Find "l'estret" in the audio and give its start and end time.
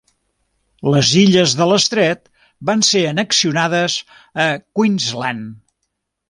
1.71-2.23